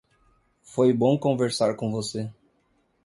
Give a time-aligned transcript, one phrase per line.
[0.63, 2.33] Foi bom conversar com você.